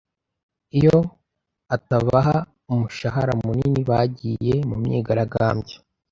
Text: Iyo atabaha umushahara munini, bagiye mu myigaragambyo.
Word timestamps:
Iyo 0.77 0.97
atabaha 1.75 2.37
umushahara 2.73 3.33
munini, 3.43 3.79
bagiye 3.89 4.55
mu 4.69 4.75
myigaragambyo. 4.81 5.75